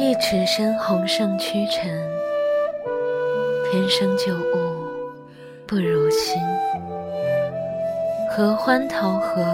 [0.00, 1.90] 一尺深红胜曲尘，
[3.68, 4.86] 天生旧物
[5.66, 6.40] 不如新。
[8.30, 9.44] 合欢桃合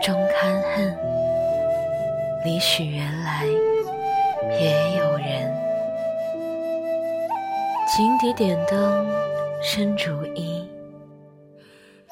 [0.00, 0.96] 终堪恨，
[2.42, 3.44] 里许原来
[4.48, 5.54] 别有人。
[7.94, 9.06] 井底点灯
[9.62, 10.66] 深竹衣，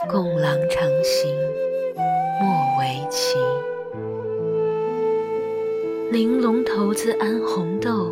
[0.07, 1.35] 共郎长行
[6.11, 8.11] 玲珑骰子安红豆，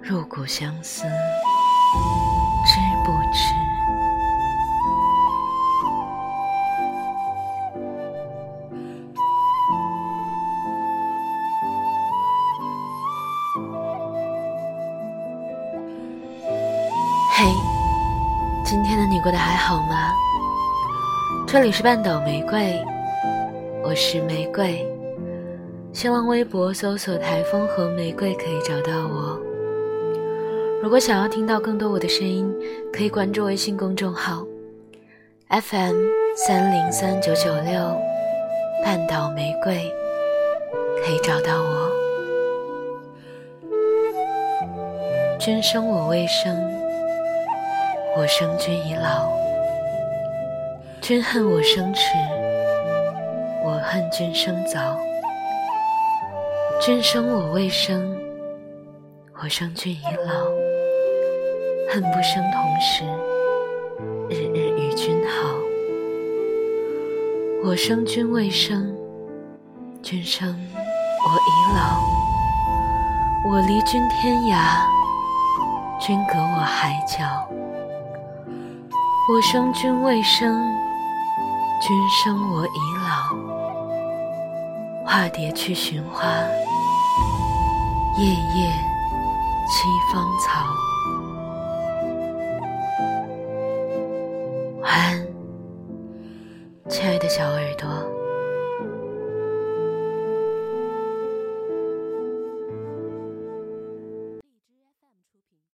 [0.00, 3.54] 入骨相思知不知？
[17.36, 17.44] 嘿，
[18.64, 20.14] 今天的你过得还好吗？
[21.46, 22.82] 这里是半岛玫瑰，
[23.84, 24.86] 我是玫瑰。
[25.92, 29.38] 新浪微博搜索“台风和玫瑰”可以找到我。
[30.80, 32.50] 如果想要听到更多我的声音，
[32.92, 34.46] 可以关注微信公众号
[35.48, 35.96] FM
[36.36, 37.94] 三零三九九六
[38.84, 39.92] “半岛玫瑰”，
[41.04, 41.90] 可以找到我。
[45.40, 46.56] 君生我未生，
[48.16, 49.28] 我生君已老。
[51.00, 52.02] 君恨我生迟，
[53.64, 54.96] 我恨君生早。
[56.80, 58.16] 君生我未生，
[59.42, 60.32] 我生君已老。
[61.92, 63.04] 恨不生同时，
[64.30, 65.50] 日日与君好。
[67.62, 68.96] 我生君未生，
[70.00, 72.00] 君生我已老。
[73.50, 74.86] 我离君天涯，
[76.00, 77.46] 君隔我海角。
[79.28, 80.58] 我生君未生，
[81.82, 82.70] 君生我已
[83.04, 83.49] 老。
[85.10, 86.24] 化蝶去寻花。
[88.16, 88.70] 夜夜
[89.66, 90.64] 栖芳草。
[94.80, 95.26] 晚安，
[96.88, 97.88] 亲爱的小耳朵。